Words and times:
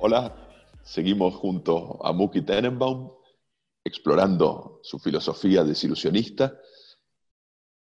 Hola, 0.00 0.34
seguimos 0.82 1.34
junto 1.34 1.98
a 2.02 2.14
Muki 2.14 2.40
Tenenbaum 2.40 3.10
explorando 3.84 4.80
su 4.82 4.98
filosofía 4.98 5.64
desilusionista 5.64 6.58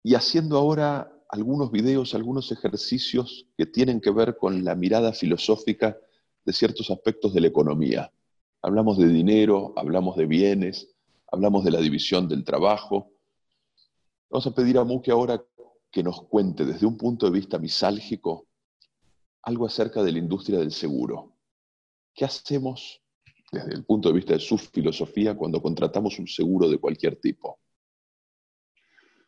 y 0.03 0.13
haciendo 0.13 0.59
ahora 0.59 1.11
algunos 1.31 1.71
videos, 1.71 2.13
algunos 2.13 2.51
ejercicios 2.51 3.47
que 3.57 3.65
tienen 3.65 4.01
que 4.01 4.11
ver 4.11 4.35
con 4.37 4.65
la 4.65 4.75
mirada 4.75 5.13
filosófica 5.13 5.97
de 6.43 6.53
ciertos 6.53 6.91
aspectos 6.91 7.33
de 7.33 7.39
la 7.39 7.47
economía. 7.47 8.11
Hablamos 8.61 8.97
de 8.97 9.07
dinero, 9.07 9.73
hablamos 9.77 10.17
de 10.17 10.25
bienes, 10.25 10.93
hablamos 11.31 11.63
de 11.63 11.71
la 11.71 11.79
división 11.79 12.27
del 12.27 12.43
trabajo. 12.43 13.13
Vamos 14.29 14.45
a 14.45 14.53
pedir 14.53 14.77
a 14.77 14.83
Muki 14.83 15.09
ahora 15.09 15.41
que 15.89 16.03
nos 16.03 16.21
cuente 16.23 16.65
desde 16.65 16.85
un 16.85 16.97
punto 16.97 17.25
de 17.25 17.31
vista 17.31 17.57
misálgico 17.57 18.47
algo 19.43 19.65
acerca 19.65 20.03
de 20.03 20.11
la 20.11 20.19
industria 20.19 20.59
del 20.59 20.71
seguro. 20.71 21.37
¿Qué 22.13 22.25
hacemos 22.25 23.01
desde 23.51 23.73
el 23.73 23.85
punto 23.85 24.09
de 24.09 24.15
vista 24.15 24.33
de 24.33 24.39
su 24.39 24.57
filosofía 24.57 25.35
cuando 25.35 25.61
contratamos 25.61 26.19
un 26.19 26.27
seguro 26.27 26.67
de 26.69 26.77
cualquier 26.77 27.15
tipo? 27.15 27.59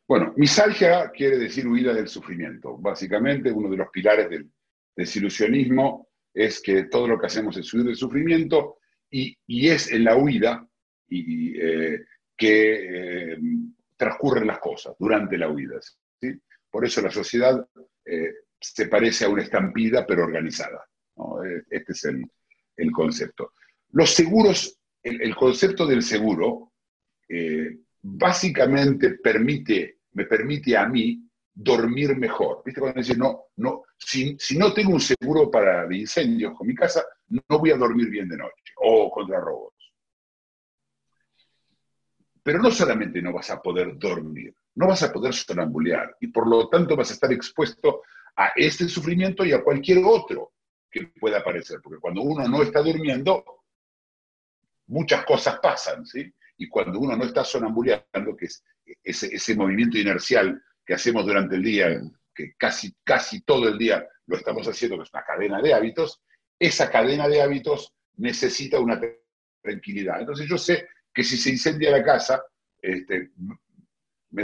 Bueno, 0.08 0.34
misalgia 0.36 1.10
quiere 1.12 1.38
decir 1.38 1.68
huida 1.68 1.94
del 1.94 2.08
sufrimiento. 2.08 2.78
Básicamente, 2.78 3.52
uno 3.52 3.70
de 3.70 3.78
los 3.78 3.90
pilares 3.90 4.30
del 4.30 4.50
desilusionismo 4.96 6.10
es 6.34 6.62
que 6.62 6.86
todo 6.86 7.08
lo 7.08 7.20
que 7.20 7.28
hacemos 7.28 7.56
es 7.58 7.74
huir 7.74 7.86
del 7.86 7.96
sufrimiento 7.96 8.80
y, 9.10 9.38
es 9.48 9.92
en 9.92 10.04
la 10.04 10.18
huida 10.18 10.68
y, 11.08 11.58
eh, 11.60 12.04
que 12.36 13.34
eh, 13.34 13.38
transcurren 13.96 14.48
las 14.48 14.60
cosas, 14.60 14.96
durante 15.00 15.38
la 15.38 15.50
huida. 15.50 15.80
¿sí? 16.20 16.34
Por 16.70 16.86
eso 16.86 17.02
la 17.02 17.12
sociedad 17.12 17.66
eh, 18.04 18.34
se 18.60 18.88
parece 18.88 19.26
a 19.26 19.30
una 19.30 19.44
estampida, 19.44 20.06
pero 20.06 20.24
organizada. 20.24 20.86
Eh, 21.46 21.64
Este 21.70 21.94
es 21.94 22.06
el, 22.06 22.92
concepto. 22.92 23.54
Los 23.92 24.10
seguros, 24.10 24.80
el, 25.04 25.36
concepto 25.36 25.86
del 25.86 26.02
seguro, 26.02 26.74
básicamente 28.04 29.12
permite, 29.16 30.00
me 30.12 30.26
permite 30.26 30.76
a 30.78 30.88
mí 30.88 31.20
dormir 31.54 32.18
mejor. 32.18 32.62
¿Viste? 32.66 32.82
Cuando 32.82 33.00
dice, 33.00 33.16
no, 33.16 33.46
no, 33.58 33.84
si, 33.98 34.36
si 34.38 34.58
no 34.58 34.74
tengo 34.74 34.94
un 34.94 35.00
seguro 35.00 35.50
para 35.50 35.94
incendios 35.96 36.54
con 36.56 36.68
mi 36.68 36.76
casa, 36.76 37.06
no 37.30 37.60
voy 37.60 37.72
a 37.72 37.78
dormir 37.78 38.10
bien 38.10 38.28
de 38.28 38.38
noche 38.38 38.74
o 38.78 39.10
contra 39.10 39.40
robos. 39.40 39.74
Pero 42.44 42.60
no 42.60 42.72
solamente 42.72 43.22
no 43.22 43.32
vas 43.32 43.50
a 43.52 43.62
poder 43.62 43.98
dormir, 43.98 44.54
no 44.76 44.88
vas 44.88 45.02
a 45.04 45.14
poder 45.14 45.34
sonambulear 45.34 46.18
y 46.20 46.28
por 46.28 46.48
lo 46.48 46.68
tanto 46.68 46.98
vas 46.98 47.10
a 47.10 47.14
estar 47.14 47.32
expuesto 47.32 48.02
a 48.36 48.52
este 48.56 48.90
sufrimiento 48.90 49.46
y 49.46 49.54
a 49.54 49.64
cualquier 49.64 50.04
otro 50.04 50.52
que 50.92 51.08
pueda 51.08 51.40
aparecer. 51.40 51.80
Porque 51.82 52.02
cuando 52.02 52.22
uno 52.22 52.46
no 52.50 52.62
está 52.62 52.82
durmiendo, 52.82 53.46
muchas 54.88 55.24
cosas 55.24 55.60
pasan, 55.60 56.06
¿sí? 56.06 56.34
Y 56.58 56.68
cuando 56.68 57.00
uno 57.00 57.16
no 57.16 57.24
está 57.26 57.44
sonambuleando, 57.44 58.36
que 58.38 58.46
es 58.46 58.64
ese, 59.04 59.56
movimiento 59.56 59.98
inercial 59.98 60.62
que 60.86 60.94
hacemos 60.94 61.26
durante 61.26 61.56
el 61.56 61.64
día, 61.64 62.02
que 62.34 62.54
casi, 62.58 62.94
casi 63.04 63.42
todo 63.42 63.68
el 63.70 63.78
día 63.78 64.08
lo 64.28 64.38
estamos 64.38 64.68
haciendo, 64.68 64.98
que 64.98 65.04
es 65.04 65.14
una 65.14 65.24
cadena 65.24 65.62
de 65.62 65.74
hábitos, 65.74 66.22
esa 66.60 66.90
cadena 66.92 67.28
de 67.28 67.42
hábitos 67.42 67.94
necesita 68.18 68.80
una 68.80 69.00
tranquilidad. 69.62 70.20
Entonces 70.20 70.48
yo 70.48 70.58
sé 70.58 70.88
que 71.14 71.24
si 71.24 71.38
se 71.38 71.50
incendia 71.52 71.92
la 71.92 72.04
casa, 72.04 72.44
este, 72.82 73.32
me- 74.32 74.44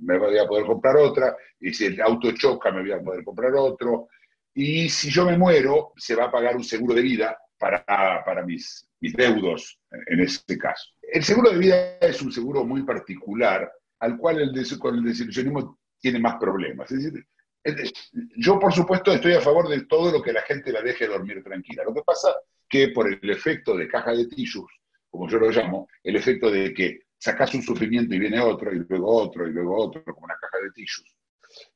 me 0.00 0.18
voy 0.18 0.38
a 0.38 0.46
poder 0.46 0.66
comprar 0.66 0.96
otra, 0.96 1.36
y 1.60 1.72
si 1.72 1.86
el 1.86 2.00
auto 2.02 2.32
choca, 2.32 2.70
me 2.70 2.82
voy 2.82 2.92
a 2.92 3.00
poder 3.00 3.24
comprar 3.24 3.54
otro, 3.54 4.08
y 4.54 4.88
si 4.88 5.10
yo 5.10 5.24
me 5.24 5.38
muero, 5.38 5.92
se 5.96 6.14
va 6.14 6.24
a 6.24 6.30
pagar 6.30 6.56
un 6.56 6.64
seguro 6.64 6.94
de 6.94 7.02
vida 7.02 7.38
para, 7.58 7.84
para 8.24 8.44
mis, 8.44 8.88
mis 9.00 9.12
deudos 9.14 9.78
en 10.06 10.20
este 10.20 10.56
caso. 10.56 10.90
El 11.02 11.24
seguro 11.24 11.50
de 11.50 11.58
vida 11.58 11.98
es 12.00 12.20
un 12.22 12.32
seguro 12.32 12.64
muy 12.64 12.82
particular 12.82 13.70
al 14.00 14.16
cual 14.16 14.40
el 14.40 14.78
con 14.78 14.94
el 14.96 15.04
desilusionismo 15.04 15.78
tiene 16.00 16.20
más 16.20 16.36
problemas. 16.36 16.90
Es 16.92 17.02
decir, 17.04 17.26
yo 18.36 18.58
por 18.58 18.72
supuesto 18.72 19.12
estoy 19.12 19.34
a 19.34 19.40
favor 19.40 19.68
de 19.68 19.84
todo 19.86 20.12
lo 20.12 20.22
que 20.22 20.32
la 20.32 20.42
gente 20.42 20.72
la 20.72 20.82
deje 20.82 21.06
dormir 21.06 21.42
tranquila. 21.42 21.84
Lo 21.84 21.94
que 21.94 22.02
pasa 22.02 22.32
que 22.68 22.88
por 22.88 23.12
el 23.12 23.30
efecto 23.30 23.76
de 23.76 23.88
caja 23.88 24.12
de 24.12 24.26
tissues, 24.26 24.70
como 25.10 25.28
yo 25.28 25.38
lo 25.38 25.50
llamo, 25.50 25.88
el 26.02 26.16
efecto 26.16 26.50
de 26.50 26.72
que 26.72 27.00
sacas 27.18 27.54
un 27.54 27.62
sufrimiento 27.62 28.14
y 28.14 28.18
viene 28.18 28.40
otro, 28.40 28.72
y 28.72 28.78
luego 28.88 29.08
otro, 29.08 29.46
y 29.48 29.52
luego 29.52 29.76
otro, 29.76 30.04
como 30.04 30.26
una 30.26 30.36
caja 30.40 30.58
de 30.62 30.70
tissues. 30.70 31.16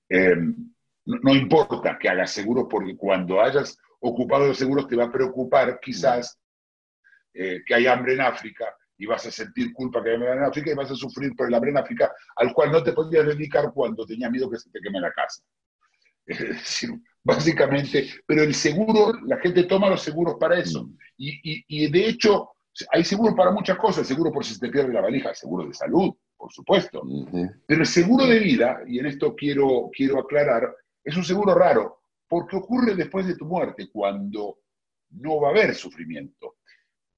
Eh, 0.09 0.37
no, 1.05 1.35
importa 1.35 1.99
que 1.99 2.09
hagas 2.09 2.31
seguros, 2.31 2.67
porque 2.71 2.97
cuando 2.97 3.41
hayas 3.41 3.77
ocupado 4.03 4.47
los 4.49 4.59
seguros 4.59 4.87
te 4.89 4.97
va 4.97 5.05
a 5.05 5.13
preocupar 5.13 5.79
quizás 5.81 6.39
eh, 7.35 7.63
que 7.67 7.75
hay 7.75 7.87
hambre 7.87 8.15
en 8.15 8.21
África 8.21 8.67
y 8.99 9.07
vas 9.07 9.27
a 9.27 9.31
sentir 9.31 9.73
culpa 9.73 10.03
que 10.03 10.11
hay 10.11 10.17
hambre 10.17 10.33
en 10.33 10.45
África 10.45 10.71
y 10.71 10.75
vas 10.75 10.91
a 10.91 10.95
sufrir 10.95 11.35
por 11.35 11.49
el 11.49 11.55
hambre 11.55 11.71
en 11.71 11.79
África 11.79 12.13
al 12.37 12.53
cual 12.53 12.71
no 12.73 12.83
te 12.83 12.93
podías 12.93 13.27
dedicar 13.27 13.73
cuando 13.73 14.05
tenías 14.07 14.31
miedo 14.31 14.51
que 14.51 14.59
se 14.59 14.71
te 14.71 14.81
queme 14.81 15.01
la 15.01 15.13
casa. 15.13 15.43
Es 16.27 16.39
decir, 16.39 16.91
básicamente, 17.25 18.09
pero 18.27 18.43
el 18.43 18.55
seguro, 18.55 19.13
la 19.27 19.39
gente 19.39 19.65
toma 19.65 19.91
los 19.91 20.03
seguros 20.03 20.37
para 20.39 20.59
eso. 20.59 20.89
Y, 21.17 21.31
y- 21.43 21.65
y 21.69 21.91
de 21.91 22.07
hecho, 22.09 22.51
hay 22.93 23.05
seguros 23.05 23.35
para 23.35 23.51
muchas 23.51 23.77
cosas, 23.77 24.07
seguro 24.07 24.31
por 24.33 24.45
si 24.45 24.55
se 24.55 24.61
te 24.61 24.69
pierde 24.71 24.93
la 24.93 25.01
valija, 25.01 25.35
seguro 25.35 25.67
de 25.67 25.75
salud, 25.75 26.15
por 26.37 26.53
supuesto. 26.53 27.03
Pero 27.67 27.81
el 27.81 27.87
seguro 27.87 28.27
de 28.27 28.39
vida, 28.39 28.83
y 28.87 28.99
en 29.01 29.07
esto 29.07 29.35
quiero, 29.35 29.91
quiero 29.93 30.21
aclarar, 30.21 30.75
es 31.05 31.17
un 31.17 31.25
seguro 31.25 31.55
raro, 31.55 32.02
porque 32.33 32.57
ocurre 32.57 32.95
después 32.95 33.27
de 33.27 33.37
tu 33.37 33.45
muerte, 33.45 33.91
cuando 33.93 34.61
no 35.21 35.39
va 35.39 35.49
a 35.49 35.51
haber 35.51 35.75
sufrimiento. 35.75 36.57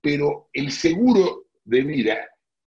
Pero 0.00 0.48
el 0.52 0.72
seguro 0.72 1.50
de 1.62 1.82
vida 1.82 2.28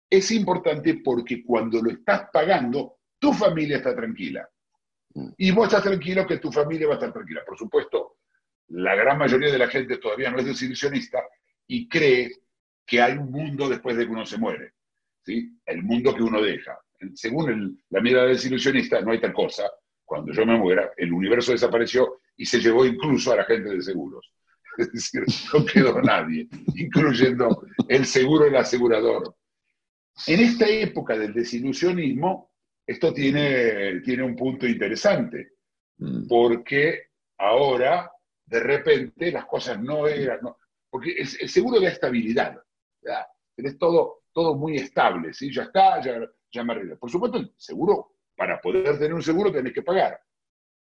es 0.10 0.32
importante 0.32 1.02
porque 1.04 1.44
cuando 1.46 1.80
lo 1.84 1.92
estás 1.92 2.30
pagando, 2.34 2.98
tu 3.20 3.32
familia 3.32 3.78
está 3.78 3.96
tranquila. 3.96 4.50
Y 5.38 5.52
vos 5.52 5.68
estás 5.68 5.84
tranquilo 5.84 6.26
que 6.26 6.40
tu 6.40 6.52
familia 6.52 6.88
va 6.88 6.94
a 6.94 6.98
estar 6.98 7.14
tranquila. 7.14 7.44
Por 7.46 7.60
supuesto, 7.60 8.18
la 8.70 8.96
gran 8.96 9.20
mayoría 9.20 9.52
de 9.52 9.60
la 9.60 9.68
gente 9.68 9.98
todavía 10.00 10.32
no 10.32 10.40
es 10.40 10.46
desilusionista 10.48 11.20
y 11.68 11.88
cree 11.88 12.32
que 12.88 13.04
hay 13.04 13.20
un 13.20 13.30
mundo 13.30 13.70
después 13.70 13.96
de 13.98 14.08
que 14.08 14.12
uno 14.12 14.26
se 14.26 14.40
muere. 14.40 14.74
¿sí? 15.24 15.60
El 15.64 15.84
mundo 15.84 16.16
que 16.16 16.24
uno 16.24 16.42
deja. 16.42 16.76
Según 17.14 17.52
el- 17.52 17.84
la 17.92 18.02
mirada 18.02 18.30
desilusionista, 18.30 19.00
no 19.02 19.12
hay 19.12 19.22
tal 19.22 19.32
cosa. 19.32 19.70
Cuando 20.04 20.34
yo 20.34 20.44
me 20.44 20.58
muera, 20.58 20.92
el 20.98 21.14
universo 21.14 21.52
desapareció 21.52 22.21
y 22.42 22.46
se 22.46 22.60
llevó 22.60 22.86
incluso 22.86 23.32
a 23.32 23.38
la 23.38 23.46
gente 23.46 23.70
de 23.70 23.82
seguros. 23.82 24.32
Es 24.78 24.92
decir, 24.92 25.24
no 25.54 25.66
quedó 25.66 26.02
nadie, 26.02 26.48
incluyendo 26.76 27.66
el 27.90 28.06
seguro 28.06 28.46
el 28.46 28.56
asegurador. 28.56 29.36
En 30.28 30.40
esta 30.40 30.68
época 30.68 31.18
del 31.18 31.34
desilusionismo, 31.34 32.52
esto 32.88 33.14
tiene, 33.14 34.00
tiene 34.02 34.24
un 34.24 34.36
punto 34.36 34.66
interesante, 34.68 35.54
Mm. 35.98 36.28
porque 36.28 37.10
ahora, 37.38 38.12
de 38.46 38.60
repente, 38.60 39.32
las 39.32 39.46
cosas 39.46 39.80
no 39.80 40.08
eran... 40.08 40.40
no- 40.42 40.58
porque 40.90 41.12
el, 41.12 41.28
el 41.42 41.50
seguro 41.50 41.80
da 41.80 41.90
estabilidad. 41.90 42.58
¿verdad? 43.02 43.26
Tenés 43.56 43.78
todo, 43.78 44.24
todo 44.34 44.56
muy 44.56 44.78
estable, 44.78 45.32
¿sí? 45.34 45.54
Ya 45.54 45.64
está, 45.64 46.02
ya, 46.02 46.20
ya 46.52 46.64
me 46.64 46.74
arreglé. 46.74 46.96
Por 46.96 47.12
supuesto, 47.12 47.38
el 47.38 47.54
seguro, 47.56 48.16
para 48.36 48.60
poder 48.60 48.98
tener 48.98 49.14
un 49.14 49.22
seguro 49.22 49.52
tenés 49.52 49.74
que 49.74 49.84
pagar. 49.84 50.20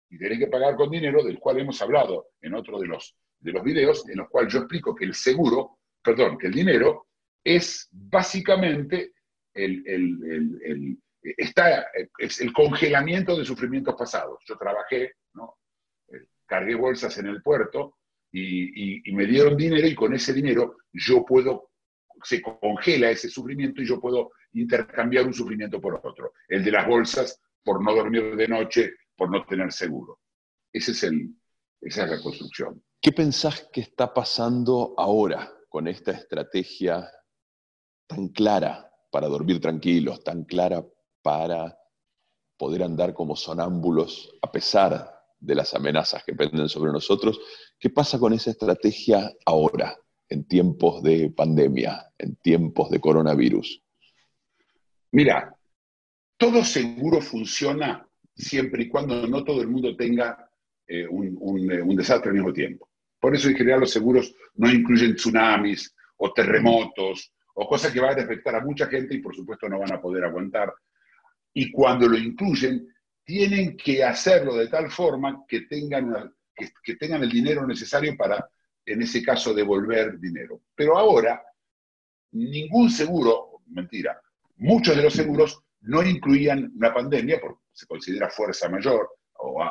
Y 0.10 0.18
tenés 0.18 0.40
que 0.40 0.48
pagar 0.48 0.76
con 0.76 0.90
dinero, 0.90 1.24
del 1.24 1.40
cual 1.40 1.60
hemos 1.60 1.82
hablado 1.82 2.30
en 2.42 2.54
otro 2.54 2.80
de 2.80 2.88
los, 2.88 3.16
de 3.40 3.52
los 3.52 3.64
videos, 3.64 4.08
en 4.10 4.18
los 4.18 4.30
cuales 4.30 4.54
yo 4.54 4.60
explico 4.60 4.96
que 4.96 5.06
el 5.06 5.14
seguro, 5.14 5.80
perdón, 6.02 6.38
que 6.38 6.48
el 6.48 6.54
dinero 6.54 7.08
es 7.44 7.88
básicamente 7.92 9.12
el, 9.54 9.84
el- 9.88 10.62
el- 10.64 10.98
está, 11.38 11.88
es 12.20 12.40
el 12.42 12.54
congelamiento 12.54 13.36
de 13.38 13.44
sufrimientos 13.46 13.96
pasados. 13.96 14.40
Yo 14.48 14.58
trabajé, 14.58 15.14
¿no? 15.34 15.56
Eh, 16.10 16.26
cargué 16.46 16.76
bolsas 16.76 17.18
en 17.18 17.28
el 17.28 17.42
puerto 17.42 17.98
y, 18.32 18.98
y- 18.98 19.02
y 19.06 19.14
me 19.14 19.26
dieron 19.26 19.58
dinero 19.58 19.88
y 19.88 19.96
con 19.96 20.14
ese 20.14 20.34
dinero 20.34 20.78
yo 20.94 21.26
puedo, 21.26 21.72
se 22.24 22.42
congela 22.42 23.10
ese 23.10 23.30
sufrimiento 23.30 23.82
y 23.82 23.86
yo 23.86 24.00
puedo 24.00 24.32
intercambiar 24.54 25.26
un 25.26 25.34
sufrimiento 25.34 25.82
por 25.82 26.00
otro. 26.04 26.34
El 26.48 26.64
de 26.64 26.72
las 26.72 26.88
bolsas 26.88 27.42
por 27.64 27.84
no 27.84 27.94
dormir 27.94 28.36
de 28.36 28.48
noche, 28.48 28.94
por 29.18 29.32
no 29.32 29.46
tener 29.46 29.74
seguro. 29.74 30.20
Ese 30.72 30.92
es 30.92 31.04
el, 31.04 31.36
esa 31.82 32.06
es 32.06 32.12
la 32.12 32.22
construcción. 32.22 32.84
¿Qué 33.02 33.12
pensás 33.12 33.68
que 33.72 33.82
está 33.82 34.14
pasando 34.14 34.94
ahora 34.98 35.52
con 35.70 35.88
esta 35.88 36.12
estrategia 36.12 37.10
tan 38.08 38.30
clara 38.30 38.90
para 39.12 39.28
dormir 39.28 39.60
tranquilos, 39.60 40.24
tan 40.24 40.44
clara 40.46 40.86
para 41.22 41.78
poder 42.58 42.84
andar 42.84 43.14
como 43.14 43.36
sonámbulos 43.36 44.38
a 44.42 44.52
pesar 44.52 45.18
de 45.40 45.56
las 45.56 45.74
amenazas 45.74 46.24
que 46.24 46.34
penden 46.34 46.68
sobre 46.70 46.92
nosotros. 46.92 47.40
¿Qué 47.80 47.90
pasa 47.90 48.18
con 48.20 48.34
esa 48.34 48.52
estrategia 48.52 49.32
ahora, 49.46 49.96
en 50.30 50.48
tiempos 50.48 51.04
de 51.04 51.30
pandemia, 51.30 52.12
en 52.18 52.36
tiempos 52.38 52.90
de 52.90 53.00
coronavirus? 53.00 53.84
Mira, 55.12 55.56
todo 56.38 56.64
seguro 56.64 57.22
funciona 57.22 58.07
siempre 58.38 58.84
y 58.84 58.90
cuando 58.90 59.28
no 59.28 59.44
todo 59.44 59.62
el 59.62 59.68
mundo 59.68 59.96
tenga 59.96 60.50
eh, 60.88 61.08
un, 61.08 61.72
eh, 61.72 61.82
un, 61.82 61.96
desastre 61.96 62.30
al 62.30 62.36
mismo 62.36 62.54
tiempo. 62.54 62.90
Por 63.20 63.36
eso 63.36 63.50
en 63.50 63.56
general 63.56 63.82
los 63.82 63.92
seguros 63.92 64.34
no 64.56 64.72
incluyen 64.72 65.16
tsunamis 65.16 65.94
o 66.18 66.32
terremotos 66.32 67.34
o 67.56 67.68
cosas 67.68 67.92
que 67.92 68.00
van 68.00 68.18
a 68.20 68.24
afectar 68.24 68.56
a 68.56 68.64
mucha 68.64 68.86
gente 68.88 69.16
y 69.16 69.20
por 69.20 69.36
supuesto 69.36 69.68
no 69.68 69.80
van 69.80 69.94
a 69.94 70.02
poder 70.02 70.24
aguantar. 70.24 70.74
Y 71.54 71.72
cuando 71.72 72.08
lo 72.08 72.18
incluyen, 72.18 72.88
tienen 73.24 73.76
que 73.76 74.04
hacerlo 74.04 74.56
de 74.56 74.68
tal 74.68 74.90
forma 74.92 75.44
que 75.48 75.62
tengan, 75.62 76.34
que, 76.56 76.96
tengan 76.96 77.24
el 77.24 77.30
dinero 77.30 77.66
necesario 77.66 78.16
para, 78.16 78.48
en 78.86 79.02
ese 79.02 79.24
caso, 79.24 79.54
devolver 79.54 80.20
dinero. 80.20 80.62
Pero 80.76 80.98
ahora, 80.98 81.44
ningún 82.32 82.90
seguro, 82.90 83.62
mentira, 83.68 84.22
muchos 84.58 84.96
de 84.96 85.04
los 85.04 85.14
seguros 85.14 85.62
no 85.82 86.04
incluían 86.04 86.72
una 86.76 86.94
pandemia, 86.94 87.40
porque 87.40 87.62
se 87.72 87.88
considera 87.88 88.30
fuerza 88.30 88.70
mayor 88.70 89.10
o 89.40 89.64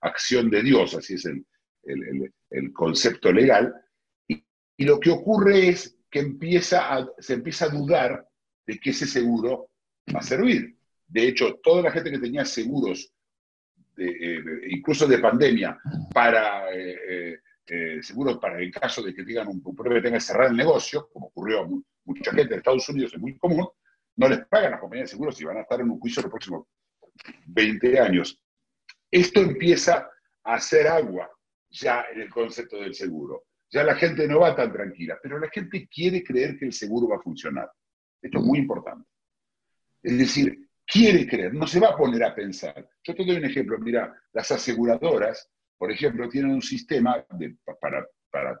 acción 0.00 0.50
de 0.50 0.62
Dios, 0.62 0.94
así 0.94 1.14
es 1.14 1.26
el, 1.26 2.72
concepto 2.72 3.32
legal, 3.32 3.74
y, 4.26 4.42
lo 4.84 4.98
que 4.98 5.10
ocurre 5.10 5.68
es 5.68 5.98
que 6.10 6.20
se 7.18 7.34
empieza 7.34 7.64
a 7.66 7.68
dudar 7.68 8.26
de 8.66 8.78
que 8.78 8.90
ese 8.90 9.06
seguro 9.06 9.70
va 10.14 10.20
a 10.20 10.22
servir. 10.22 10.76
De 11.06 11.28
hecho, 11.28 11.56
toda 11.62 11.82
la 11.82 11.90
gente 11.90 12.10
que 12.10 12.18
tenía 12.18 12.44
seguros, 12.44 13.12
eh, 13.98 14.40
incluso 14.68 15.06
de 15.06 15.18
pandemia, 15.18 15.78
para 16.14 16.72
eh, 16.72 17.38
eh, 17.72 18.02
seguros 18.02 18.38
para 18.38 18.60
el 18.60 18.72
caso 18.72 19.00
de 19.00 19.14
que 19.14 19.22
tengan 19.22 19.46
un, 19.46 19.62
problema 19.62 20.00
que 20.00 20.02
tenga 20.02 20.16
que 20.16 20.24
cerrar 20.24 20.50
el 20.50 20.56
negocio, 20.56 21.08
como 21.12 21.26
ocurrió 21.26 21.60
a 21.60 21.68
mucha 22.04 22.32
gente 22.32 22.54
en 22.54 22.58
Estados 22.58 22.88
Unidos, 22.88 23.14
es 23.14 23.20
muy 23.20 23.38
común, 23.38 23.68
no 24.20 24.28
les 24.28 24.46
pagan 24.46 24.72
las 24.72 24.80
compañías 24.80 25.08
de 25.08 25.12
seguros 25.12 25.40
y 25.40 25.44
van 25.44 25.56
a 25.56 25.62
estar 25.62 25.80
en 25.80 25.90
un 25.90 25.98
juicio 25.98 26.20
los 26.20 26.30
próximos 26.30 26.66
20 27.46 27.98
años. 27.98 28.38
Esto 29.10 29.40
empieza 29.40 30.10
a 30.44 30.54
hacer 30.54 30.86
agua 30.88 31.30
ya 31.70 32.04
en 32.12 32.20
el 32.20 32.28
concepto 32.28 32.76
del 32.76 32.94
seguro. 32.94 33.44
Ya 33.70 33.82
la 33.82 33.94
gente 33.94 34.28
no 34.28 34.40
va 34.40 34.54
tan 34.54 34.70
tranquila, 34.70 35.18
pero 35.22 35.38
la 35.38 35.48
gente 35.48 35.88
quiere 35.88 36.22
creer 36.22 36.58
que 36.58 36.66
el 36.66 36.72
seguro 36.74 37.08
va 37.08 37.16
a 37.16 37.22
funcionar. 37.22 37.70
Esto 38.20 38.38
es 38.38 38.44
muy 38.44 38.58
importante. 38.58 39.08
Es 40.02 40.18
decir, 40.18 40.68
quiere 40.84 41.26
creer, 41.26 41.54
no 41.54 41.66
se 41.66 41.80
va 41.80 41.88
a 41.88 41.96
poner 41.96 42.22
a 42.22 42.34
pensar. 42.34 42.86
Yo 43.02 43.14
te 43.14 43.24
doy 43.24 43.36
un 43.36 43.44
ejemplo, 43.46 43.78
mira, 43.78 44.14
las 44.34 44.50
aseguradoras, 44.50 45.48
por 45.78 45.90
ejemplo, 45.90 46.28
tienen 46.28 46.50
un 46.50 46.62
sistema 46.62 47.24
para, 47.80 48.06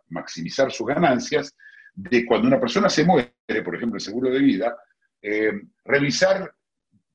maximizar 0.08 0.72
sus 0.72 0.86
ganancias, 0.86 1.54
de 1.92 2.24
cuando 2.24 2.48
una 2.48 2.60
persona 2.60 2.88
se 2.88 3.04
muere, 3.04 3.34
por 3.62 3.74
ejemplo, 3.74 3.96
el 3.96 4.00
seguro 4.00 4.30
de 4.30 4.38
vida, 4.38 4.74
eh, 5.22 5.52
revisar 5.84 6.54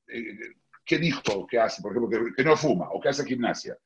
eh, 0.08 0.38
qué 0.84 0.98
dijo 0.98 1.46
que 1.46 1.58
hace, 1.58 1.82
por 1.82 1.92
ejemplo, 1.92 2.32
que, 2.34 2.44
no 2.44 2.56
fuma 2.56 2.90
o 2.90 3.00
que 3.00 3.08
hace 3.08 3.24
gimnasia, 3.24 3.76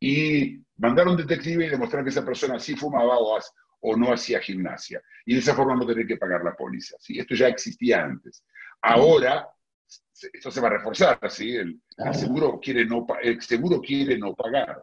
y 0.00 0.58
mandar 0.76 1.06
a 1.06 1.10
un 1.10 1.16
detective 1.16 1.66
y 1.66 1.70
demostrar 1.70 2.02
que 2.02 2.10
esa 2.10 2.24
persona 2.24 2.58
sí 2.58 2.74
fumaba 2.76 3.18
o, 3.18 3.38
o 3.80 3.96
no 3.96 4.12
hacía 4.12 4.40
gimnasia. 4.40 5.02
Y 5.24 5.34
de 5.34 5.40
esa 5.40 5.54
forma 5.54 5.74
no 5.74 5.86
tener 5.86 6.06
que 6.06 6.16
pagar 6.16 6.42
la 6.44 6.54
póliza. 6.54 6.96
¿sí? 6.98 7.18
Esto 7.18 7.34
ya 7.34 7.48
existía 7.48 8.04
antes. 8.04 8.44
Ahora 8.82 9.48
esto 10.32 10.50
se 10.50 10.60
va 10.60 10.68
a 10.68 10.72
reforzar, 10.72 11.18
¿sí? 11.30 11.56
El, 11.56 11.80
seguro 12.12 12.58
quiere 12.60 12.84
no, 12.86 13.06
el 13.22 13.40
seguro 13.42 13.80
quiere 13.80 14.18
no 14.18 14.34
pagar. 14.34 14.82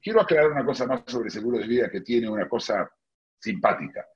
Quiero 0.00 0.20
aclarar 0.20 0.52
una 0.52 0.64
cosa 0.64 0.86
más 0.86 1.02
sobre 1.06 1.26
el 1.26 1.32
seguro 1.32 1.58
de 1.58 1.66
vida 1.66 1.90
que 1.90 2.00
tiene 2.00 2.28
una 2.28 2.48
cosa 2.48 2.90
simpática. 3.38 4.06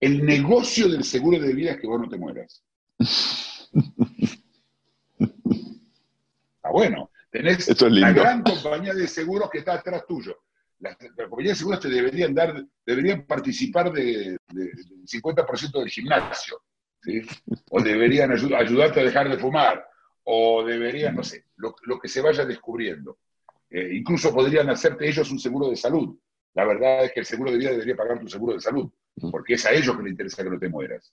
El 0.00 0.24
negocio 0.24 0.88
del 0.88 1.04
seguro 1.04 1.38
de 1.38 1.52
vida 1.52 1.72
es 1.72 1.80
que 1.80 1.86
vos 1.86 2.00
no 2.00 2.08
te 2.08 2.16
mueras. 2.16 2.64
Está 6.56 6.70
bueno. 6.70 7.10
Tenés 7.30 7.80
la 7.90 8.12
gran 8.12 8.42
compañía 8.42 8.94
de 8.94 9.08
seguros 9.08 9.50
que 9.50 9.58
está 9.58 9.74
atrás 9.74 10.04
tuyo. 10.06 10.36
Las, 10.78 10.96
compañías 10.96 11.56
de 11.56 11.58
seguros 11.58 11.80
te 11.80 11.88
deberían 11.88 12.32
dar, 12.32 12.64
deberían 12.86 13.26
participar 13.26 13.92
del 13.92 14.38
50% 14.48 15.78
del 15.80 15.88
gimnasio. 15.88 16.62
O 17.70 17.82
deberían 17.82 18.30
ayudarte 18.32 19.00
a 19.00 19.04
dejar 19.04 19.28
de 19.28 19.38
fumar, 19.38 19.84
o 20.22 20.64
deberían, 20.64 21.16
no 21.16 21.22
sé, 21.22 21.44
lo, 21.56 21.74
que 22.00 22.08
se 22.08 22.20
vaya 22.20 22.44
descubriendo. 22.44 23.18
Eh, 23.68 23.90
incluso 23.94 24.32
podrían 24.32 24.70
hacerte 24.70 25.08
ellos 25.08 25.30
un 25.30 25.38
seguro 25.38 25.68
de 25.68 25.76
salud. 25.76 26.16
La 26.54 26.64
verdad 26.64 27.04
es 27.04 27.12
que 27.12 27.20
el 27.20 27.26
seguro 27.26 27.50
de 27.50 27.58
vida 27.58 27.70
debería 27.70 27.96
pagar 27.96 28.20
tu 28.20 28.28
seguro 28.28 28.54
de 28.54 28.60
salud, 28.60 28.90
porque 29.30 29.54
es 29.54 29.66
a 29.66 29.72
ellos 29.72 29.96
que 29.96 30.02
les 30.04 30.12
interesa 30.12 30.44
que 30.44 30.50
no 30.50 30.58
te 30.58 30.68
mueras. 30.68 31.12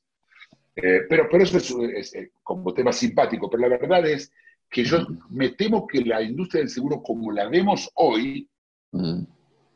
Eh, 0.76 1.02
pero, 1.10 1.28
pero 1.30 1.44
eso 1.44 1.58
es, 1.84 2.16
eh, 2.16 2.32
como 2.44 2.74
tema 2.74 2.94
simpático, 2.94 3.50
pero 3.50 3.68
la 3.68 3.78
verdad 3.78 4.08
es 4.08 4.32
que 4.70 4.84
yo 4.84 5.06
me 5.30 5.50
temo 5.50 5.86
que 5.86 6.02
la 6.02 6.22
industria 6.22 6.62
del 6.62 6.70
seguro 6.70 7.02
como 7.02 7.32
la 7.32 7.50
vemos 7.50 7.90
hoy 7.96 8.50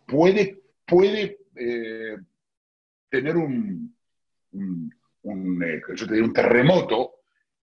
puede, 0.06 0.62
puede 0.86 1.38
tener 3.09 3.36
un, 3.36 3.95
un, 5.24 5.63
eh, 5.63 5.81
yo 5.95 6.07
te 6.07 6.21
un 6.21 6.33
terremoto, 6.33 7.12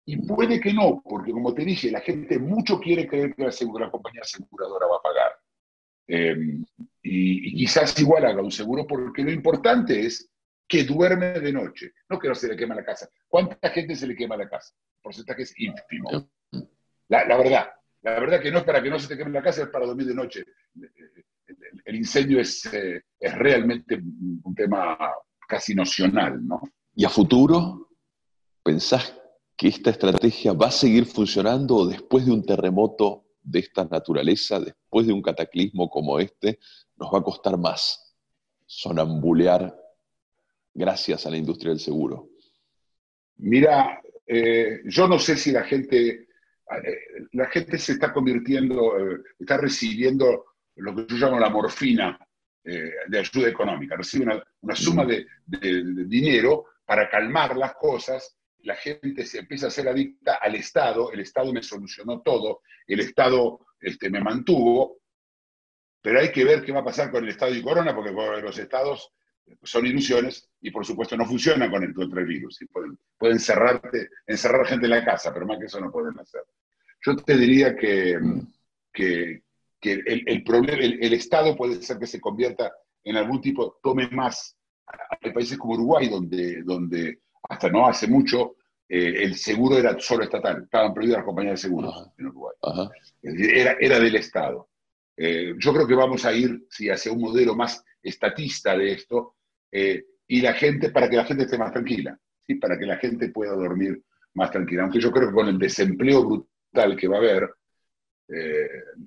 y 0.05 0.17
puede 0.17 0.59
que 0.59 0.73
no, 0.73 1.01
porque 1.03 1.31
como 1.31 1.53
te 1.53 1.63
dije, 1.63 1.91
la 1.91 2.01
gente 2.01 2.39
mucho 2.39 2.79
quiere 2.79 3.07
creer 3.07 3.35
que 3.35 3.43
la, 3.43 3.91
compañía 3.91 4.21
aseguradora 4.21 4.87
va 4.87 4.97
a 4.97 5.01
pagar. 5.01 5.31
Em, 6.07 6.65
y, 7.03 7.55
quizás 7.55 7.99
igual 7.99 8.25
haga 8.25 8.41
un 8.41 8.51
seguro, 8.51 8.87
porque 8.87 9.23
lo 9.23 9.31
importante 9.31 10.05
es 10.05 10.27
que 10.69 10.83
duerme 10.83 11.39
de 11.39 11.51
noche, 11.51 11.93
no 12.07 12.19
que 12.19 12.27
no 12.27 12.35
se 12.35 12.47
le 12.47 12.55
quema 12.55 12.75
la 12.75 12.85
casa. 12.85 13.09
¿Cuánta 13.27 13.69
gente 13.69 13.95
se 13.95 14.05
le 14.05 14.15
quema 14.15 14.37
la 14.37 14.47
casa? 14.47 14.75
El 14.77 15.01
porcentaje 15.01 15.41
es 15.41 15.59
ínfimo. 15.59 16.29
La, 17.07 17.25
verdad, 17.25 17.71
la 18.03 18.19
verdad 18.19 18.39
que 18.39 18.51
no 18.51 18.59
es 18.59 18.63
para 18.63 18.81
que 18.81 18.91
no 18.91 18.99
se 18.99 19.07
te 19.07 19.17
queme 19.17 19.31
la 19.31 19.41
casa, 19.41 19.63
es 19.63 19.69
para 19.69 19.87
dormir 19.87 20.05
de 20.05 20.13
noche. 20.13 20.45
El, 21.85 21.95
incendio 21.95 22.39
es, 22.39 22.71
eh, 22.71 23.01
es 23.19 23.33
realmente 23.35 23.95
un 23.95 24.53
tema 24.55 24.95
casi 25.47 25.73
nocional, 25.73 26.45
¿no? 26.47 26.61
¿Y 26.93 27.03
a 27.03 27.09
futuro 27.09 27.89
pensás 28.61 29.19
que 29.57 29.69
esta 29.69 29.89
estrategia 29.89 30.53
va 30.53 30.67
a 30.67 30.71
seguir 30.71 31.07
funcionando 31.07 31.77
o 31.77 31.87
después 31.87 32.27
de 32.27 32.31
un 32.31 32.45
terremoto 32.45 33.25
de 33.41 33.59
esta 33.59 33.85
naturaleza, 33.85 34.59
después 34.59 35.07
de 35.07 35.13
un 35.13 35.23
cataclismo 35.23 35.89
como 35.89 36.19
este, 36.19 36.59
nos 36.95 37.11
va 37.11 37.19
a 37.19 37.23
costar 37.23 37.57
más 37.57 38.15
sonambulear 38.67 39.75
gracias 40.73 41.25
a 41.25 41.29
la 41.29 41.37
industria 41.37 41.71
del 41.71 41.79
seguro? 41.79 42.29
Mira, 43.37 44.01
eh, 44.25 44.81
yo 44.85 45.07
no 45.07 45.17
sé 45.17 45.35
si 45.35 45.51
la 45.51 45.63
gente, 45.63 46.07
eh, 46.09 46.97
la 47.31 47.47
gente 47.47 47.77
se 47.77 47.93
está 47.93 48.11
convirtiendo, 48.11 48.97
eh, 48.97 49.21
está 49.39 49.57
recibiendo 49.57 50.45
lo 50.75 50.95
que 50.95 51.05
yo 51.07 51.17
llamo 51.17 51.39
la 51.39 51.49
morfina 51.49 52.19
de 52.61 53.17
ayuda 53.17 53.49
económica, 53.49 53.95
recibe 53.95 54.25
una, 54.61 54.75
suma 54.75 55.03
de, 55.03 55.25
de 55.47 56.05
dinero 56.05 56.65
para 56.85 57.09
calmar 57.09 57.57
las 57.57 57.73
cosas, 57.73 58.37
la 58.59 58.75
gente 58.75 59.25
se 59.25 59.39
empieza 59.39 59.67
a 59.67 59.71
ser 59.71 59.87
adicta 59.87 60.35
al 60.35 60.55
Estado, 60.55 61.11
el 61.11 61.21
Estado 61.21 61.51
me 61.51 61.63
solucionó 61.63 62.21
todo, 62.21 62.61
el 62.85 62.99
Estado 62.99 63.59
este, 63.79 64.09
me 64.09 64.21
mantuvo, 64.21 64.99
pero 66.01 66.19
hay 66.19 66.31
que 66.31 66.43
ver 66.43 66.63
qué 66.63 66.71
va 66.71 66.81
a 66.81 66.85
pasar 66.85 67.11
con 67.11 67.23
el 67.23 67.29
Estado 67.29 67.55
y 67.55 67.61
Corona, 67.61 67.95
porque 67.95 68.11
los 68.11 68.57
Estados 68.57 69.13
son 69.63 69.85
ilusiones 69.85 70.49
y 70.61 70.71
por 70.71 70.85
supuesto 70.85 71.15
no 71.17 71.25
funcionan 71.25 71.69
con 71.69 71.83
el, 71.83 71.93
contra 71.93 72.21
el 72.21 72.27
virus. 72.27 72.59
Pueden, 72.71 72.97
pueden 73.17 73.39
cerrarte, 73.39 74.09
encerrar 74.27 74.65
gente 74.65 74.85
en 74.85 74.91
la 74.91 75.05
casa, 75.05 75.33
pero 75.33 75.45
más 75.45 75.59
que 75.59 75.65
eso 75.65 75.79
no 75.79 75.91
pueden 75.91 76.17
hacer. 76.19 76.41
Yo 77.05 77.15
te 77.15 77.37
diría 77.37 77.75
que, 77.75 78.19
que, 78.91 79.41
el, 79.81 80.23
el, 80.25 80.43
problema, 80.43 80.83
el 80.83 81.13
Estado 81.13 81.55
puede 81.55 81.81
ser 81.81 81.97
que 81.97 82.07
se 82.07 82.19
convierta 82.19 82.71
en 83.03 83.15
algún 83.15 83.41
tipo, 83.41 83.79
tome 83.81 84.09
más 84.09 84.59
hay 85.21 85.31
países 85.31 85.57
como 85.57 85.73
Uruguay, 85.73 86.07
donde, 86.09 86.63
donde 86.63 87.21
hasta 87.43 87.69
no 87.69 87.87
hace 87.87 88.07
mucho 88.07 88.55
eh, 88.87 89.23
el 89.23 89.35
seguro 89.35 89.77
era 89.77 89.99
solo 89.99 90.23
estatal, 90.23 90.63
estaban 90.63 90.93
prohibidas 90.93 91.19
las 91.19 91.25
compañías 91.25 91.53
de 91.53 91.67
seguros 91.67 92.09
en 92.17 92.27
Uruguay. 92.27 92.55
Era, 93.21 93.77
era 93.79 93.99
del 93.99 94.15
Estado. 94.15 94.69
Eh, 95.15 95.53
yo 95.57 95.73
creo 95.73 95.85
que 95.85 95.95
vamos 95.95 96.25
a 96.25 96.33
ir 96.33 96.65
sí, 96.69 96.89
hacia 96.89 97.11
un 97.11 97.21
modelo 97.21 97.55
más 97.55 97.83
estatista 98.01 98.77
de 98.77 98.93
esto 98.93 99.35
eh, 99.71 100.05
y 100.27 100.41
la 100.41 100.53
gente, 100.53 100.91
para 100.91 101.09
que 101.09 101.15
la 101.15 101.25
gente 101.25 101.43
esté 101.43 101.57
más 101.57 101.71
tranquila, 101.71 102.17
¿sí? 102.45 102.55
para 102.55 102.77
que 102.77 102.85
la 102.85 102.97
gente 102.97 103.29
pueda 103.29 103.53
dormir 103.53 104.03
más 104.35 104.51
tranquila. 104.51 104.83
Aunque 104.83 104.99
yo 104.99 105.11
creo 105.11 105.29
que 105.29 105.33
con 105.33 105.47
el 105.47 105.57
desempleo 105.57 106.23
brutal 106.23 106.95
que 106.95 107.07
va 107.07 107.15
a 107.15 107.19
haber, 107.19 107.49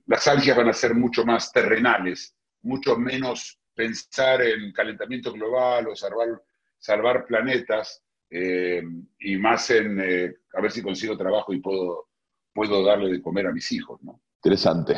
las 0.06 0.26
algias 0.26 0.56
van 0.56 0.68
a 0.68 0.72
ser 0.72 0.96
mucho 0.96 1.24
más 1.24 1.52
terrenales, 1.52 2.34
mucho 2.62 2.96
menos 2.96 3.60
pensar 3.74 4.42
en 4.42 4.72
calentamiento 4.72 5.32
global 5.32 5.88
o 5.88 5.96
salvar, 5.96 6.42
salvar 6.78 7.26
planetas 7.26 8.02
eh, 8.30 8.82
y 9.18 9.36
más 9.36 9.70
en 9.70 10.00
eh, 10.00 10.34
a 10.54 10.60
ver 10.60 10.70
si 10.70 10.82
consigo 10.82 11.16
trabajo 11.16 11.52
y 11.52 11.60
puedo, 11.60 12.08
puedo 12.52 12.84
darle 12.84 13.10
de 13.10 13.22
comer 13.22 13.46
a 13.46 13.52
mis 13.52 13.70
hijos. 13.72 14.02
¿no? 14.02 14.20
Interesante. 14.36 14.96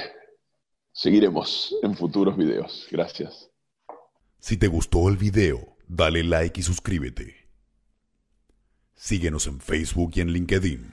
seguiremos 0.92 1.76
en 1.82 1.94
futuros 1.94 2.36
videos. 2.36 2.88
Gracias. 2.90 3.50
Si 4.46 4.58
te 4.58 4.66
gustó 4.66 5.08
el 5.08 5.16
video, 5.16 5.74
dale 5.88 6.22
like 6.22 6.60
y 6.60 6.62
suscríbete. 6.62 7.48
Síguenos 8.94 9.46
en 9.46 9.58
Facebook 9.58 10.12
y 10.16 10.20
en 10.20 10.32
LinkedIn. 10.32 10.92